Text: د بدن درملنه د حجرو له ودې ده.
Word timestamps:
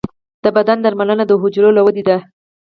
د 0.43 0.45
بدن 0.55 0.77
درملنه 0.81 1.23
د 1.27 1.31
حجرو 1.41 1.69
له 1.77 1.81
ودې 1.85 2.03
ده. 2.09 2.17